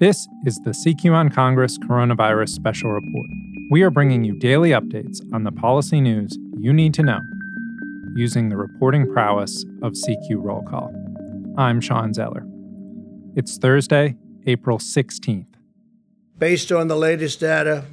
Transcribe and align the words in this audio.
This 0.00 0.26
is 0.46 0.58
the 0.60 0.70
CQ 0.70 1.12
on 1.12 1.28
Congress 1.28 1.76
Coronavirus 1.76 2.48
Special 2.48 2.90
Report. 2.90 3.26
We 3.70 3.82
are 3.82 3.90
bringing 3.90 4.24
you 4.24 4.38
daily 4.38 4.70
updates 4.70 5.20
on 5.34 5.44
the 5.44 5.52
policy 5.52 6.00
news 6.00 6.38
you 6.56 6.72
need 6.72 6.94
to 6.94 7.02
know 7.02 7.20
using 8.14 8.48
the 8.48 8.56
reporting 8.56 9.12
prowess 9.12 9.62
of 9.82 9.92
CQ 9.92 10.42
Roll 10.42 10.62
Call. 10.62 10.90
I'm 11.58 11.82
Shawn 11.82 12.14
Zeller. 12.14 12.46
It's 13.36 13.58
Thursday, 13.58 14.16
April 14.46 14.78
16th. 14.78 15.44
Based 16.38 16.72
on 16.72 16.88
the 16.88 16.96
latest 16.96 17.38
data, 17.38 17.84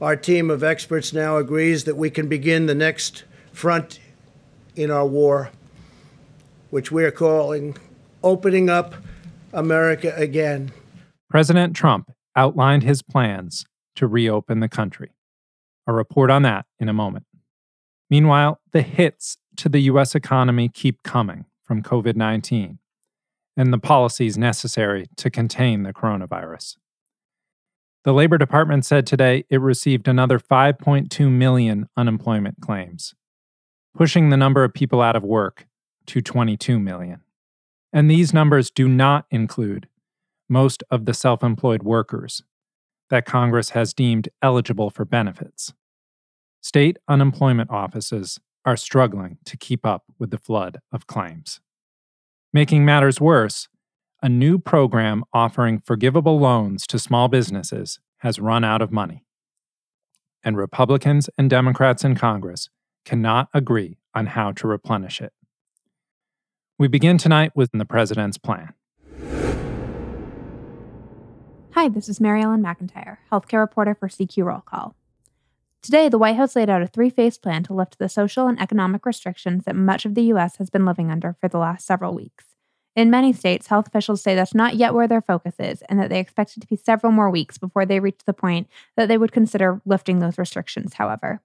our 0.00 0.16
team 0.16 0.48
of 0.48 0.62
experts 0.62 1.12
now 1.12 1.36
agrees 1.36 1.84
that 1.84 1.98
we 1.98 2.08
can 2.08 2.26
begin 2.26 2.64
the 2.64 2.74
next 2.74 3.24
front 3.52 4.00
in 4.76 4.90
our 4.90 5.06
war, 5.06 5.50
which 6.70 6.90
we 6.90 7.04
are 7.04 7.10
calling 7.10 7.76
Opening 8.22 8.70
Up 8.70 8.94
America 9.52 10.10
Again. 10.16 10.72
President 11.34 11.74
Trump 11.74 12.12
outlined 12.36 12.84
his 12.84 13.02
plans 13.02 13.66
to 13.96 14.06
reopen 14.06 14.60
the 14.60 14.68
country. 14.68 15.10
A 15.84 15.92
report 15.92 16.30
on 16.30 16.42
that 16.42 16.66
in 16.78 16.88
a 16.88 16.92
moment. 16.92 17.26
Meanwhile, 18.08 18.60
the 18.70 18.82
hits 18.82 19.38
to 19.56 19.68
the 19.68 19.80
U.S. 19.80 20.14
economy 20.14 20.68
keep 20.68 21.02
coming 21.02 21.46
from 21.64 21.82
COVID 21.82 22.14
19 22.14 22.78
and 23.56 23.72
the 23.72 23.78
policies 23.78 24.38
necessary 24.38 25.06
to 25.16 25.28
contain 25.28 25.82
the 25.82 25.92
coronavirus. 25.92 26.76
The 28.04 28.14
Labor 28.14 28.38
Department 28.38 28.84
said 28.84 29.04
today 29.04 29.44
it 29.50 29.60
received 29.60 30.06
another 30.06 30.38
5.2 30.38 31.28
million 31.28 31.88
unemployment 31.96 32.60
claims, 32.60 33.12
pushing 33.92 34.30
the 34.30 34.36
number 34.36 34.62
of 34.62 34.72
people 34.72 35.00
out 35.02 35.16
of 35.16 35.24
work 35.24 35.66
to 36.06 36.20
22 36.20 36.78
million. 36.78 37.22
And 37.92 38.08
these 38.08 38.32
numbers 38.32 38.70
do 38.70 38.86
not 38.86 39.26
include 39.32 39.88
most 40.48 40.82
of 40.90 41.06
the 41.06 41.14
self 41.14 41.42
employed 41.42 41.82
workers 41.82 42.42
that 43.10 43.26
Congress 43.26 43.70
has 43.70 43.94
deemed 43.94 44.28
eligible 44.42 44.90
for 44.90 45.04
benefits. 45.04 45.72
State 46.62 46.98
unemployment 47.08 47.70
offices 47.70 48.40
are 48.64 48.76
struggling 48.76 49.38
to 49.44 49.56
keep 49.56 49.84
up 49.84 50.04
with 50.18 50.30
the 50.30 50.38
flood 50.38 50.80
of 50.90 51.06
claims. 51.06 51.60
Making 52.52 52.84
matters 52.84 53.20
worse, 53.20 53.68
a 54.22 54.28
new 54.28 54.58
program 54.58 55.24
offering 55.32 55.80
forgivable 55.80 56.38
loans 56.38 56.86
to 56.86 56.98
small 56.98 57.28
businesses 57.28 58.00
has 58.18 58.38
run 58.38 58.64
out 58.64 58.80
of 58.80 58.90
money. 58.90 59.24
And 60.42 60.56
Republicans 60.56 61.28
and 61.36 61.50
Democrats 61.50 62.04
in 62.04 62.14
Congress 62.14 62.70
cannot 63.04 63.48
agree 63.52 63.98
on 64.14 64.26
how 64.26 64.52
to 64.52 64.66
replenish 64.66 65.20
it. 65.20 65.32
We 66.78 66.88
begin 66.88 67.18
tonight 67.18 67.52
with 67.54 67.70
the 67.72 67.84
president's 67.84 68.38
plan. 68.38 68.72
Hi, 71.74 71.88
this 71.88 72.08
is 72.08 72.20
Mary 72.20 72.40
Ellen 72.40 72.62
McIntire, 72.62 73.16
healthcare 73.32 73.58
reporter 73.58 73.96
for 73.96 74.06
CQ 74.06 74.44
Roll 74.44 74.60
Call. 74.60 74.94
Today, 75.82 76.08
the 76.08 76.18
White 76.18 76.36
House 76.36 76.54
laid 76.54 76.70
out 76.70 76.82
a 76.82 76.86
three 76.86 77.10
phase 77.10 77.36
plan 77.36 77.64
to 77.64 77.74
lift 77.74 77.98
the 77.98 78.08
social 78.08 78.46
and 78.46 78.60
economic 78.60 79.04
restrictions 79.04 79.64
that 79.64 79.74
much 79.74 80.04
of 80.04 80.14
the 80.14 80.22
U.S. 80.22 80.58
has 80.58 80.70
been 80.70 80.86
living 80.86 81.10
under 81.10 81.32
for 81.32 81.48
the 81.48 81.58
last 81.58 81.84
several 81.84 82.14
weeks. 82.14 82.44
In 82.94 83.10
many 83.10 83.32
states, 83.32 83.66
health 83.66 83.88
officials 83.88 84.22
say 84.22 84.36
that's 84.36 84.54
not 84.54 84.76
yet 84.76 84.94
where 84.94 85.08
their 85.08 85.20
focus 85.20 85.56
is, 85.58 85.82
and 85.88 85.98
that 85.98 86.10
they 86.10 86.20
expect 86.20 86.56
it 86.56 86.60
to 86.60 86.68
be 86.68 86.76
several 86.76 87.10
more 87.10 87.28
weeks 87.28 87.58
before 87.58 87.84
they 87.84 87.98
reach 87.98 88.20
the 88.24 88.32
point 88.32 88.68
that 88.96 89.08
they 89.08 89.18
would 89.18 89.32
consider 89.32 89.82
lifting 89.84 90.20
those 90.20 90.38
restrictions, 90.38 90.94
however. 90.94 91.40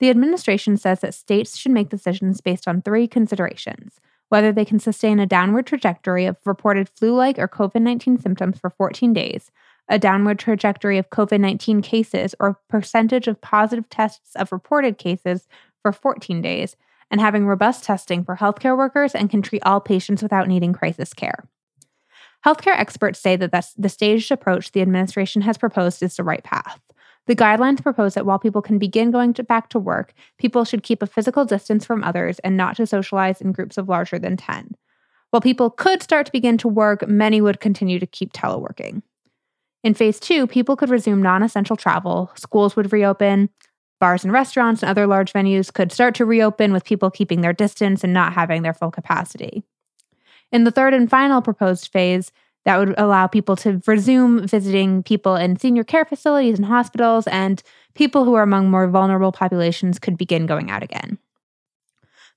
The 0.00 0.10
administration 0.10 0.76
says 0.76 1.00
that 1.00 1.14
states 1.14 1.56
should 1.56 1.72
make 1.72 1.88
decisions 1.88 2.42
based 2.42 2.68
on 2.68 2.82
three 2.82 3.08
considerations 3.08 4.00
whether 4.28 4.52
they 4.52 4.64
can 4.64 4.78
sustain 4.78 5.20
a 5.20 5.26
downward 5.26 5.66
trajectory 5.66 6.26
of 6.26 6.36
reported 6.44 6.88
flu 6.88 7.14
like 7.14 7.38
or 7.38 7.48
COVID 7.48 7.82
19 7.82 8.18
symptoms 8.18 8.58
for 8.58 8.70
14 8.70 9.12
days, 9.12 9.50
a 9.88 9.98
downward 9.98 10.38
trajectory 10.38 10.98
of 10.98 11.10
COVID 11.10 11.40
19 11.40 11.82
cases 11.82 12.34
or 12.40 12.58
percentage 12.68 13.28
of 13.28 13.40
positive 13.40 13.88
tests 13.88 14.34
of 14.36 14.52
reported 14.52 14.98
cases 14.98 15.46
for 15.82 15.92
14 15.92 16.42
days, 16.42 16.76
and 17.10 17.20
having 17.20 17.46
robust 17.46 17.84
testing 17.84 18.24
for 18.24 18.36
healthcare 18.36 18.76
workers 18.76 19.14
and 19.14 19.30
can 19.30 19.42
treat 19.42 19.62
all 19.64 19.80
patients 19.80 20.22
without 20.22 20.48
needing 20.48 20.72
crisis 20.72 21.14
care. 21.14 21.48
Healthcare 22.44 22.78
experts 22.78 23.18
say 23.18 23.36
that 23.36 23.72
the 23.76 23.88
staged 23.88 24.30
approach 24.30 24.72
the 24.72 24.82
administration 24.82 25.42
has 25.42 25.58
proposed 25.58 26.02
is 26.02 26.16
the 26.16 26.24
right 26.24 26.44
path. 26.44 26.80
The 27.26 27.36
guidelines 27.36 27.82
propose 27.82 28.14
that 28.14 28.26
while 28.26 28.38
people 28.38 28.62
can 28.62 28.78
begin 28.78 29.10
going 29.10 29.34
to 29.34 29.42
back 29.42 29.68
to 29.70 29.78
work, 29.78 30.12
people 30.38 30.64
should 30.64 30.82
keep 30.82 31.02
a 31.02 31.06
physical 31.06 31.44
distance 31.44 31.84
from 31.84 32.04
others 32.04 32.38
and 32.40 32.56
not 32.56 32.76
to 32.76 32.86
socialize 32.86 33.40
in 33.40 33.52
groups 33.52 33.76
of 33.76 33.88
larger 33.88 34.18
than 34.18 34.36
10. 34.36 34.74
While 35.30 35.40
people 35.40 35.70
could 35.70 36.02
start 36.02 36.26
to 36.26 36.32
begin 36.32 36.56
to 36.58 36.68
work, 36.68 37.06
many 37.08 37.40
would 37.40 37.60
continue 37.60 37.98
to 37.98 38.06
keep 38.06 38.32
teleworking. 38.32 39.02
In 39.82 39.94
phase 39.94 40.20
two, 40.20 40.46
people 40.46 40.76
could 40.76 40.88
resume 40.88 41.22
non 41.22 41.42
essential 41.42 41.76
travel, 41.76 42.30
schools 42.36 42.76
would 42.76 42.92
reopen, 42.92 43.50
Bars 43.98 44.24
and 44.24 44.32
restaurants 44.32 44.82
and 44.82 44.90
other 44.90 45.06
large 45.06 45.32
venues 45.32 45.72
could 45.72 45.90
start 45.90 46.14
to 46.16 46.26
reopen 46.26 46.72
with 46.72 46.84
people 46.84 47.10
keeping 47.10 47.40
their 47.40 47.52
distance 47.52 48.04
and 48.04 48.12
not 48.12 48.34
having 48.34 48.62
their 48.62 48.74
full 48.74 48.90
capacity. 48.90 49.64
In 50.52 50.64
the 50.64 50.70
third 50.70 50.92
and 50.92 51.08
final 51.08 51.40
proposed 51.40 51.90
phase, 51.92 52.30
that 52.66 52.78
would 52.78 52.94
allow 52.98 53.28
people 53.28 53.54
to 53.54 53.80
resume 53.86 54.46
visiting 54.46 55.04
people 55.04 55.36
in 55.36 55.56
senior 55.56 55.84
care 55.84 56.04
facilities 56.04 56.58
and 56.58 56.66
hospitals, 56.66 57.26
and 57.28 57.62
people 57.94 58.24
who 58.24 58.34
are 58.34 58.42
among 58.42 58.68
more 58.68 58.88
vulnerable 58.88 59.32
populations 59.32 60.00
could 60.00 60.18
begin 60.18 60.46
going 60.46 60.68
out 60.68 60.82
again. 60.82 61.16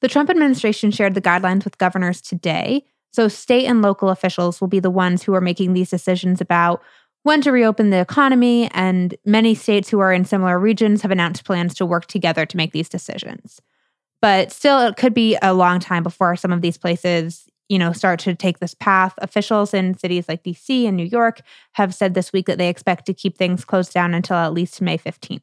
The 0.01 0.07
Trump 0.07 0.29
administration 0.29 0.91
shared 0.91 1.15
the 1.15 1.21
guidelines 1.21 1.65
with 1.65 1.79
governors 1.79 2.21
today, 2.21 2.85
so 3.11 3.27
state 3.27 3.65
and 3.65 3.81
local 3.81 4.09
officials 4.09 4.61
will 4.61 4.67
be 4.67 4.79
the 4.79 4.91
ones 4.91 5.23
who 5.23 5.33
are 5.33 5.41
making 5.41 5.73
these 5.73 5.89
decisions 5.89 6.39
about 6.39 6.81
when 7.23 7.41
to 7.41 7.51
reopen 7.51 7.89
the 7.89 7.99
economy, 7.99 8.69
and 8.71 9.15
many 9.25 9.55
states 9.55 9.89
who 9.89 9.99
are 9.99 10.13
in 10.13 10.25
similar 10.25 10.59
regions 10.59 11.01
have 11.01 11.11
announced 11.11 11.43
plans 11.43 11.73
to 11.73 11.87
work 11.87 12.05
together 12.05 12.45
to 12.45 12.55
make 12.55 12.71
these 12.71 12.87
decisions. 12.87 13.59
But 14.21 14.51
still, 14.51 14.79
it 14.85 14.95
could 14.95 15.15
be 15.15 15.37
a 15.41 15.55
long 15.55 15.79
time 15.79 16.03
before 16.03 16.35
some 16.35 16.53
of 16.53 16.61
these 16.61 16.77
places, 16.77 17.47
you 17.69 17.79
know, 17.79 17.93
start 17.93 18.19
to 18.21 18.35
take 18.35 18.59
this 18.59 18.73
path. 18.73 19.13
Officials 19.19 19.73
in 19.73 19.97
cities 19.97 20.27
like 20.27 20.43
DC 20.43 20.85
and 20.85 20.97
New 20.97 21.05
York 21.05 21.41
have 21.73 21.93
said 21.93 22.13
this 22.13 22.33
week 22.33 22.47
that 22.47 22.57
they 22.57 22.69
expect 22.69 23.05
to 23.05 23.13
keep 23.13 23.37
things 23.37 23.63
closed 23.63 23.93
down 23.93 24.13
until 24.13 24.37
at 24.37 24.53
least 24.53 24.81
May 24.81 24.97
15th. 24.97 25.41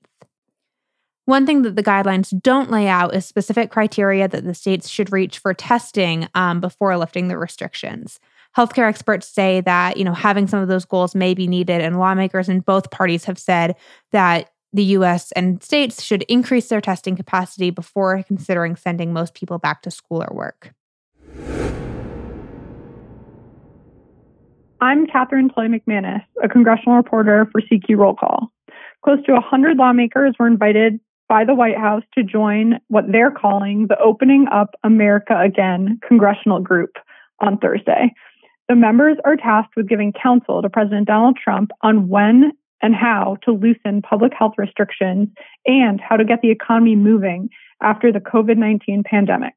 One 1.24 1.46
thing 1.46 1.62
that 1.62 1.74
the 1.74 1.82
guidelines 1.82 2.38
don't 2.40 2.70
lay 2.70 2.86
out 2.86 3.14
is 3.14 3.26
specific 3.26 3.70
criteria 3.70 4.28
that 4.28 4.44
the 4.44 4.54
states 4.54 4.88
should 4.88 5.12
reach 5.12 5.38
for 5.38 5.54
testing 5.54 6.28
um, 6.34 6.60
before 6.60 6.96
lifting 6.96 7.28
the 7.28 7.38
restrictions 7.38 8.20
healthcare 8.56 8.88
experts 8.88 9.28
say 9.28 9.60
that, 9.60 9.96
you 9.96 10.04
know, 10.04 10.14
having 10.14 10.46
some 10.46 10.60
of 10.60 10.68
those 10.68 10.84
goals 10.84 11.14
may 11.14 11.34
be 11.34 11.46
needed. 11.46 11.82
And 11.82 11.98
lawmakers 11.98 12.48
in 12.48 12.60
both 12.60 12.90
parties 12.90 13.24
have 13.26 13.38
said 13.38 13.76
that 14.12 14.50
the 14.72 14.84
US 14.84 15.32
and 15.32 15.62
states 15.62 16.02
should 16.02 16.22
increase 16.22 16.68
their 16.68 16.80
testing 16.80 17.16
capacity 17.16 17.70
before 17.70 18.22
considering 18.22 18.76
sending 18.76 19.12
most 19.12 19.34
people 19.34 19.58
back 19.58 19.82
to 19.82 19.90
school 19.90 20.22
or 20.22 20.34
work. 20.34 20.72
I'm 24.80 25.06
Katherine 25.06 25.48
Tully-McManus, 25.48 26.22
a 26.42 26.48
congressional 26.48 26.96
reporter 26.96 27.48
for 27.50 27.62
CQ 27.62 27.96
Roll 27.96 28.14
Call. 28.14 28.52
Close 29.02 29.24
to 29.24 29.32
100 29.32 29.78
lawmakers 29.78 30.34
were 30.38 30.46
invited 30.46 31.00
by 31.30 31.44
the 31.44 31.54
White 31.54 31.78
House 31.78 32.02
to 32.14 32.22
join 32.22 32.78
what 32.88 33.10
they're 33.10 33.30
calling 33.30 33.86
the 33.88 33.98
Opening 33.98 34.46
Up 34.52 34.74
America 34.84 35.38
Again 35.40 35.98
congressional 36.06 36.60
group 36.60 36.90
on 37.40 37.56
Thursday. 37.56 38.12
The 38.68 38.76
members 38.76 39.16
are 39.24 39.36
tasked 39.36 39.76
with 39.76 39.88
giving 39.88 40.12
counsel 40.12 40.60
to 40.60 40.68
President 40.68 41.06
Donald 41.06 41.38
Trump 41.42 41.70
on 41.80 42.08
when 42.08 42.52
and 42.82 42.94
how 42.94 43.38
to 43.44 43.52
loosen 43.52 44.02
public 44.02 44.32
health 44.38 44.54
restrictions 44.58 45.28
and 45.64 46.00
how 46.00 46.16
to 46.16 46.24
get 46.24 46.42
the 46.42 46.50
economy 46.50 46.96
moving 46.96 47.48
after 47.80 48.12
the 48.12 48.20
COVID 48.20 48.58
19 48.58 49.04
pandemic. 49.04 49.54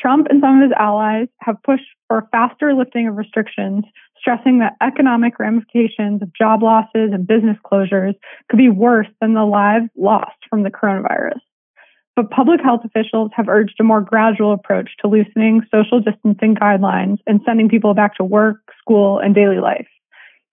Trump 0.00 0.26
and 0.30 0.40
some 0.40 0.56
of 0.56 0.62
his 0.62 0.72
allies 0.78 1.28
have 1.38 1.62
pushed 1.62 1.84
for 2.08 2.28
faster 2.32 2.74
lifting 2.74 3.06
of 3.06 3.16
restrictions, 3.16 3.84
stressing 4.22 4.60
that 4.60 4.76
economic 4.80 5.40
ramifications 5.40 6.22
of 6.22 6.32
job 6.32 6.62
losses 6.62 7.10
and 7.12 7.26
business 7.26 7.56
closures 7.64 8.14
could 8.48 8.56
be 8.56 8.68
worse 8.68 9.08
than 9.20 9.34
the 9.34 9.44
lives 9.44 9.86
lost 9.96 10.38
from 10.48 10.62
the 10.62 10.70
coronavirus. 10.70 11.40
But 12.14 12.30
public 12.30 12.60
health 12.62 12.82
officials 12.84 13.32
have 13.34 13.48
urged 13.48 13.74
a 13.80 13.84
more 13.84 14.00
gradual 14.00 14.52
approach 14.52 14.90
to 15.00 15.08
loosening 15.08 15.62
social 15.74 16.00
distancing 16.00 16.54
guidelines 16.54 17.18
and 17.26 17.40
sending 17.44 17.68
people 17.68 17.94
back 17.94 18.14
to 18.16 18.24
work, 18.24 18.58
school, 18.78 19.18
and 19.18 19.34
daily 19.34 19.58
life. 19.58 19.88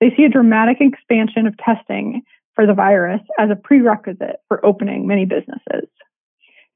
They 0.01 0.11
see 0.17 0.23
a 0.23 0.29
dramatic 0.29 0.77
expansion 0.79 1.45
of 1.45 1.57
testing 1.57 2.23
for 2.55 2.65
the 2.65 2.73
virus 2.73 3.21
as 3.37 3.49
a 3.51 3.55
prerequisite 3.55 4.37
for 4.47 4.65
opening 4.65 5.05
many 5.05 5.25
businesses. 5.25 5.87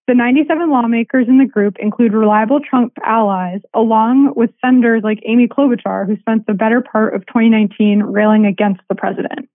The 0.05 0.13
97 0.13 0.69
lawmakers 0.69 1.27
in 1.29 1.37
the 1.37 1.45
group 1.45 1.77
include 1.79 2.11
reliable 2.11 2.59
Trump 2.59 2.91
allies, 3.05 3.61
along 3.73 4.33
with 4.35 4.49
senators 4.59 5.01
like 5.01 5.19
Amy 5.25 5.47
Klobuchar, 5.47 6.05
who 6.05 6.17
spent 6.17 6.45
the 6.45 6.53
better 6.53 6.81
part 6.81 7.15
of 7.15 7.25
2019 7.27 8.03
railing 8.03 8.45
against 8.45 8.81
the 8.89 8.95
president. 8.95 9.47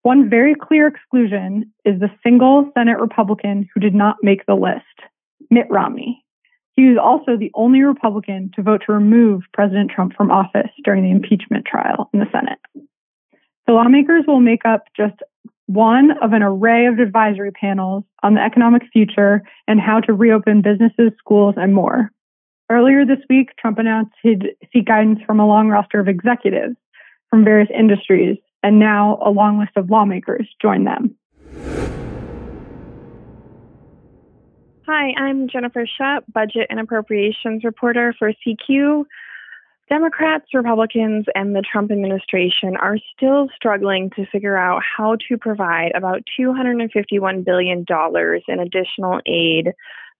One 0.00 0.30
very 0.30 0.54
clear 0.54 0.86
exclusion 0.86 1.72
is 1.84 2.00
the 2.00 2.10
single 2.22 2.70
Senate 2.76 2.98
Republican 2.98 3.68
who 3.74 3.80
did 3.80 3.94
not 3.94 4.16
make 4.22 4.46
the 4.46 4.54
list, 4.54 4.84
Mitt 5.50 5.66
Romney. 5.68 6.24
He 6.72 6.88
was 6.88 6.98
also 7.00 7.36
the 7.36 7.50
only 7.54 7.82
Republican 7.82 8.50
to 8.56 8.62
vote 8.62 8.82
to 8.86 8.92
remove 8.92 9.42
President 9.52 9.90
Trump 9.90 10.14
from 10.16 10.30
office 10.30 10.70
during 10.82 11.04
the 11.04 11.10
impeachment 11.10 11.66
trial 11.66 12.08
in 12.12 12.20
the 12.20 12.26
Senate. 12.32 12.58
The 13.66 13.72
lawmakers 13.72 14.24
will 14.26 14.40
make 14.40 14.64
up 14.64 14.84
just 14.96 15.16
one 15.66 16.10
of 16.22 16.32
an 16.32 16.42
array 16.42 16.86
of 16.86 16.98
advisory 16.98 17.50
panels 17.50 18.04
on 18.22 18.34
the 18.34 18.40
economic 18.40 18.82
future 18.92 19.42
and 19.66 19.80
how 19.80 20.00
to 20.00 20.12
reopen 20.12 20.62
businesses, 20.62 21.12
schools, 21.18 21.54
and 21.56 21.74
more. 21.74 22.10
Earlier 22.70 23.04
this 23.04 23.18
week, 23.28 23.50
Trump 23.58 23.78
announced 23.78 24.12
he'd 24.22 24.50
seek 24.72 24.86
guidance 24.86 25.20
from 25.26 25.40
a 25.40 25.46
long 25.46 25.68
roster 25.68 26.00
of 26.00 26.08
executives 26.08 26.76
from 27.30 27.44
various 27.44 27.68
industries, 27.76 28.36
and 28.62 28.78
now 28.78 29.18
a 29.24 29.30
long 29.30 29.58
list 29.58 29.72
of 29.76 29.90
lawmakers 29.90 30.48
join 30.60 30.84
them. 30.84 31.16
Hi, 34.86 35.12
I'm 35.16 35.48
Jennifer 35.48 35.86
Shutt, 35.86 36.30
Budget 36.32 36.66
and 36.68 36.78
Appropriations 36.78 37.64
Reporter 37.64 38.14
for 38.18 38.32
CQ. 38.46 39.04
Democrats, 39.88 40.46
Republicans, 40.54 41.26
and 41.34 41.54
the 41.54 41.62
Trump 41.62 41.90
administration 41.90 42.76
are 42.76 42.96
still 43.14 43.48
struggling 43.54 44.10
to 44.16 44.24
figure 44.26 44.56
out 44.56 44.82
how 44.82 45.16
to 45.28 45.36
provide 45.36 45.92
about 45.94 46.22
$251 46.40 47.44
billion 47.44 47.84
in 48.48 48.60
additional 48.60 49.20
aid 49.26 49.72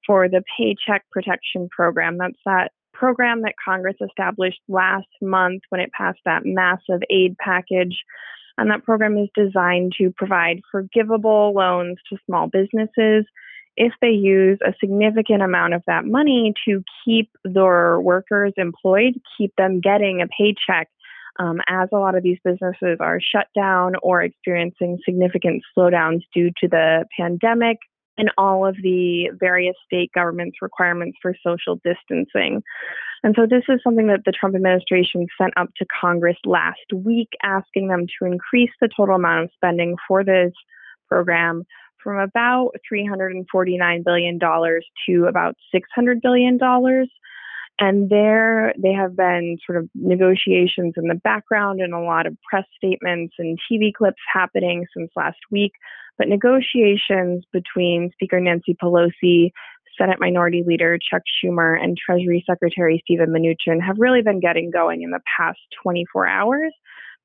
for 0.06 0.28
the 0.28 0.42
Paycheck 0.58 1.04
Protection 1.10 1.68
Program. 1.70 2.18
That's 2.18 2.38
that 2.44 2.72
program 2.92 3.42
that 3.42 3.54
Congress 3.62 3.96
established 4.06 4.60
last 4.68 5.08
month 5.22 5.62
when 5.70 5.80
it 5.80 5.92
passed 5.92 6.20
that 6.26 6.42
massive 6.44 7.00
aid 7.10 7.36
package. 7.38 8.04
And 8.58 8.70
that 8.70 8.84
program 8.84 9.16
is 9.18 9.28
designed 9.34 9.94
to 9.98 10.12
provide 10.14 10.60
forgivable 10.70 11.52
loans 11.54 11.96
to 12.10 12.18
small 12.26 12.48
businesses 12.48 13.24
if 13.76 13.92
they 14.00 14.10
use 14.10 14.58
a 14.64 14.72
significant 14.80 15.42
amount 15.42 15.74
of 15.74 15.82
that 15.86 16.04
money 16.04 16.54
to 16.66 16.82
keep 17.04 17.30
their 17.44 18.00
workers 18.00 18.52
employed, 18.56 19.20
keep 19.36 19.54
them 19.56 19.80
getting 19.80 20.22
a 20.22 20.28
paycheck. 20.28 20.88
Um, 21.40 21.60
as 21.68 21.88
a 21.92 21.96
lot 21.96 22.14
of 22.14 22.22
these 22.22 22.38
businesses 22.44 22.98
are 23.00 23.20
shut 23.20 23.48
down 23.56 23.94
or 24.02 24.22
experiencing 24.22 24.98
significant 25.04 25.64
slowdowns 25.76 26.20
due 26.32 26.50
to 26.60 26.68
the 26.68 27.06
pandemic, 27.18 27.78
and 28.16 28.30
all 28.38 28.66
of 28.66 28.76
the 28.82 29.30
various 29.38 29.74
state 29.84 30.12
governments' 30.14 30.58
requirements 30.62 31.18
for 31.20 31.34
social 31.44 31.80
distancing. 31.84 32.62
And 33.24 33.34
so, 33.36 33.46
this 33.48 33.64
is 33.68 33.80
something 33.82 34.06
that 34.08 34.20
the 34.24 34.32
Trump 34.32 34.54
administration 34.54 35.26
sent 35.40 35.54
up 35.56 35.70
to 35.78 35.86
Congress 36.00 36.36
last 36.44 36.92
week, 36.94 37.30
asking 37.42 37.88
them 37.88 38.06
to 38.18 38.26
increase 38.26 38.70
the 38.80 38.88
total 38.94 39.16
amount 39.16 39.44
of 39.44 39.50
spending 39.56 39.96
for 40.06 40.22
this 40.22 40.52
program 41.08 41.64
from 42.04 42.18
about 42.18 42.72
$349 42.92 44.04
billion 44.04 44.38
to 44.38 45.26
about 45.26 45.56
$600 45.74 46.22
billion. 46.22 46.58
And 47.80 48.08
there, 48.08 48.72
they 48.80 48.92
have 48.92 49.16
been 49.16 49.58
sort 49.66 49.78
of 49.78 49.88
negotiations 49.94 50.94
in 50.96 51.08
the 51.08 51.16
background 51.16 51.80
and 51.80 51.92
a 51.92 51.98
lot 51.98 52.26
of 52.26 52.36
press 52.48 52.64
statements 52.76 53.34
and 53.38 53.58
TV 53.70 53.92
clips 53.92 54.20
happening 54.32 54.86
since 54.96 55.10
last 55.16 55.38
week. 55.50 55.72
But 56.16 56.28
negotiations 56.28 57.44
between 57.52 58.10
Speaker 58.12 58.38
Nancy 58.38 58.76
Pelosi, 58.80 59.50
Senate 59.98 60.20
Minority 60.20 60.62
Leader 60.64 60.98
Chuck 60.98 61.22
Schumer, 61.42 61.76
and 61.82 61.96
Treasury 61.96 62.44
Secretary 62.46 63.02
Steven 63.04 63.30
Mnuchin 63.30 63.84
have 63.84 63.96
really 63.98 64.22
been 64.22 64.40
getting 64.40 64.70
going 64.70 65.02
in 65.02 65.10
the 65.10 65.20
past 65.36 65.58
24 65.82 66.28
hours. 66.28 66.72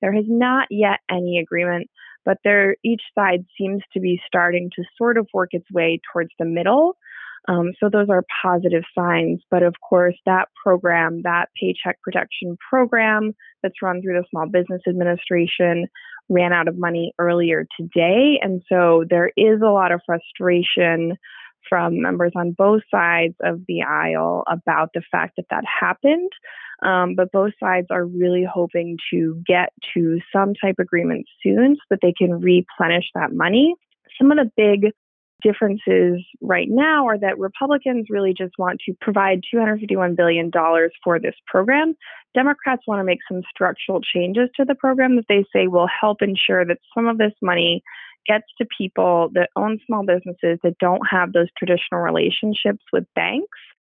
There 0.01 0.13
has 0.13 0.25
not 0.27 0.67
yet 0.71 0.99
any 1.11 1.39
agreement, 1.39 1.89
but 2.25 2.37
there 2.43 2.75
each 2.83 3.01
side 3.17 3.45
seems 3.57 3.81
to 3.93 3.99
be 3.99 4.21
starting 4.25 4.69
to 4.75 4.83
sort 4.97 5.17
of 5.17 5.27
work 5.33 5.49
its 5.53 5.69
way 5.71 5.99
towards 6.11 6.31
the 6.39 6.45
middle. 6.45 6.97
Um, 7.47 7.71
so 7.79 7.89
those 7.89 8.09
are 8.09 8.23
positive 8.43 8.83
signs. 8.97 9.41
But 9.49 9.63
of 9.63 9.75
course, 9.87 10.15
that 10.25 10.49
program, 10.61 11.21
that 11.23 11.47
paycheck 11.59 12.01
protection 12.01 12.57
program 12.69 13.33
that's 13.63 13.81
run 13.81 14.01
through 14.01 14.19
the 14.19 14.27
Small 14.29 14.47
Business 14.47 14.81
Administration, 14.87 15.87
ran 16.29 16.53
out 16.53 16.67
of 16.67 16.77
money 16.77 17.13
earlier 17.17 17.65
today. 17.79 18.39
And 18.41 18.61
so 18.69 19.03
there 19.09 19.31
is 19.35 19.61
a 19.61 19.71
lot 19.71 19.91
of 19.91 20.01
frustration 20.05 21.17
from 21.67 22.01
members 22.01 22.33
on 22.35 22.51
both 22.51 22.81
sides 22.91 23.35
of 23.41 23.61
the 23.67 23.83
aisle 23.83 24.43
about 24.49 24.89
the 24.93 25.01
fact 25.11 25.35
that 25.37 25.45
that 25.49 25.63
happened. 25.65 26.31
Um, 26.81 27.15
but 27.15 27.31
both 27.31 27.51
sides 27.59 27.87
are 27.91 28.05
really 28.05 28.45
hoping 28.49 28.97
to 29.11 29.41
get 29.45 29.73
to 29.93 30.19
some 30.33 30.53
type 30.55 30.75
agreement 30.79 31.25
soon 31.43 31.75
so 31.75 31.81
that 31.89 31.99
they 32.01 32.13
can 32.13 32.39
replenish 32.39 33.05
that 33.15 33.33
money. 33.33 33.75
Some 34.17 34.31
of 34.31 34.37
the 34.37 34.51
big 34.55 34.91
differences 35.41 36.21
right 36.41 36.67
now 36.69 37.07
are 37.07 37.17
that 37.17 37.39
Republicans 37.39 38.07
really 38.09 38.33
just 38.37 38.53
want 38.57 38.81
to 38.85 38.93
provide 39.01 39.41
$251 39.53 40.15
billion 40.15 40.51
for 41.03 41.19
this 41.19 41.35
program. 41.47 41.95
Democrats 42.33 42.83
want 42.87 42.99
to 42.99 43.03
make 43.03 43.19
some 43.29 43.41
structural 43.49 44.01
changes 44.01 44.49
to 44.55 44.65
the 44.65 44.75
program 44.75 45.15
that 45.15 45.25
they 45.29 45.45
say 45.53 45.67
will 45.67 45.87
help 45.87 46.21
ensure 46.21 46.65
that 46.65 46.77
some 46.93 47.07
of 47.07 47.17
this 47.17 47.33
money 47.41 47.81
gets 48.27 48.45
to 48.57 48.67
people 48.77 49.29
that 49.33 49.49
own 49.55 49.79
small 49.85 50.05
businesses 50.05 50.59
that 50.63 50.77
don't 50.79 51.01
have 51.09 51.33
those 51.33 51.47
traditional 51.57 52.01
relationships 52.01 52.83
with 52.91 53.05
banks. 53.15 53.47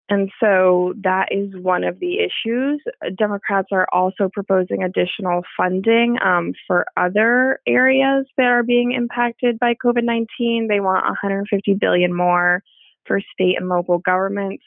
And 0.08 0.30
so 0.40 0.94
that 1.02 1.28
is 1.30 1.54
one 1.62 1.84
of 1.84 1.98
the 2.00 2.18
issues. 2.18 2.82
Democrats 3.16 3.68
are 3.72 3.86
also 3.92 4.28
proposing 4.32 4.82
additional 4.82 5.42
funding 5.56 6.18
um, 6.22 6.52
for 6.66 6.84
other 6.96 7.60
areas 7.66 8.26
that 8.36 8.46
are 8.46 8.62
being 8.62 8.92
impacted 8.92 9.58
by 9.58 9.74
COVID 9.74 10.04
19. 10.04 10.66
They 10.68 10.80
want 10.80 11.04
150 11.04 11.74
billion 11.80 12.14
more 12.14 12.62
for 13.06 13.20
state 13.32 13.56
and 13.58 13.68
local 13.68 13.98
governments, 13.98 14.64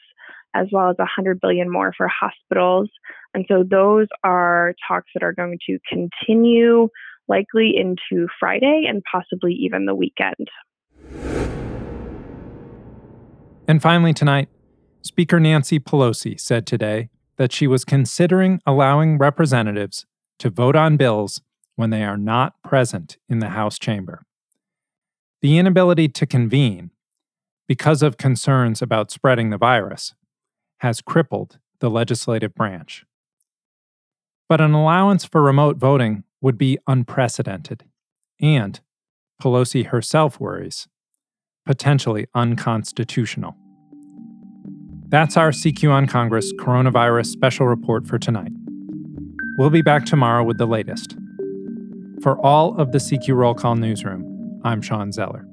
as 0.54 0.66
well 0.72 0.90
as 0.90 0.96
100 0.98 1.40
billion 1.40 1.70
more 1.70 1.92
for 1.96 2.08
hospitals. 2.08 2.88
And 3.34 3.44
so 3.48 3.62
those 3.62 4.08
are 4.24 4.74
talks 4.88 5.10
that 5.14 5.22
are 5.22 5.32
going 5.32 5.58
to 5.66 5.78
continue 5.88 6.88
likely 7.28 7.74
into 7.76 8.28
Friday 8.40 8.86
and 8.88 9.02
possibly 9.10 9.52
even 9.52 9.86
the 9.86 9.94
weekend. 9.94 10.48
And 13.68 13.82
finally, 13.82 14.12
tonight, 14.12 14.48
Speaker 15.06 15.38
Nancy 15.38 15.78
Pelosi 15.78 16.38
said 16.38 16.66
today 16.66 17.10
that 17.36 17.52
she 17.52 17.68
was 17.68 17.84
considering 17.84 18.60
allowing 18.66 19.18
representatives 19.18 20.04
to 20.40 20.50
vote 20.50 20.74
on 20.74 20.96
bills 20.96 21.40
when 21.76 21.90
they 21.90 22.02
are 22.02 22.16
not 22.16 22.60
present 22.64 23.16
in 23.28 23.38
the 23.38 23.50
House 23.50 23.78
chamber. 23.78 24.24
The 25.42 25.58
inability 25.58 26.08
to 26.08 26.26
convene, 26.26 26.90
because 27.68 28.02
of 28.02 28.16
concerns 28.16 28.82
about 28.82 29.12
spreading 29.12 29.50
the 29.50 29.58
virus, 29.58 30.12
has 30.78 31.00
crippled 31.00 31.60
the 31.78 31.88
legislative 31.88 32.52
branch. 32.52 33.04
But 34.48 34.60
an 34.60 34.72
allowance 34.72 35.24
for 35.24 35.40
remote 35.40 35.76
voting 35.76 36.24
would 36.40 36.58
be 36.58 36.78
unprecedented 36.88 37.84
and, 38.40 38.80
Pelosi 39.40 39.86
herself 39.86 40.40
worries, 40.40 40.88
potentially 41.64 42.26
unconstitutional. 42.34 43.56
That's 45.08 45.36
our 45.36 45.50
CQ 45.50 45.92
on 45.92 46.06
Congress 46.08 46.52
coronavirus 46.54 47.26
special 47.26 47.68
report 47.68 48.08
for 48.08 48.18
tonight. 48.18 48.50
We'll 49.56 49.70
be 49.70 49.82
back 49.82 50.04
tomorrow 50.04 50.42
with 50.42 50.58
the 50.58 50.66
latest. 50.66 51.16
For 52.22 52.44
all 52.44 52.76
of 52.76 52.90
the 52.90 52.98
CQ 52.98 53.36
Roll 53.36 53.54
Call 53.54 53.76
newsroom, 53.76 54.60
I'm 54.64 54.82
Shawn 54.82 55.12
Zeller. 55.12 55.46